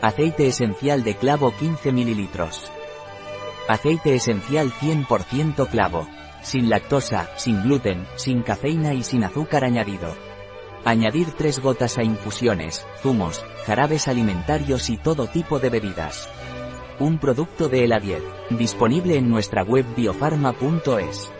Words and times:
Aceite 0.00 0.46
esencial 0.46 1.02
de 1.02 1.16
clavo 1.16 1.52
15 1.58 1.90
ml. 1.90 2.28
Aceite 3.66 4.14
esencial 4.14 4.70
100% 4.70 5.68
clavo. 5.68 6.06
Sin 6.40 6.70
lactosa, 6.70 7.28
sin 7.36 7.64
gluten, 7.64 8.06
sin 8.14 8.42
cafeína 8.42 8.94
y 8.94 9.02
sin 9.02 9.24
azúcar 9.24 9.64
añadido. 9.64 10.14
Añadir 10.84 11.32
3 11.32 11.58
gotas 11.58 11.98
a 11.98 12.04
infusiones, 12.04 12.86
zumos, 13.02 13.44
jarabes 13.66 14.06
alimentarios 14.06 14.88
y 14.88 14.98
todo 14.98 15.26
tipo 15.26 15.58
de 15.58 15.70
bebidas. 15.70 16.28
Un 17.00 17.18
producto 17.18 17.68
de 17.68 17.82
Eladier, 17.82 18.22
disponible 18.50 19.16
en 19.16 19.28
nuestra 19.28 19.64
web 19.64 19.84
biofarma.es. 19.96 21.32